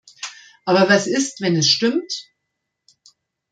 Aber 0.65 0.89
was 0.89 1.05
ist, 1.05 1.41
wenn 1.41 1.55
es 1.55 1.67
stimmt? 1.67 2.31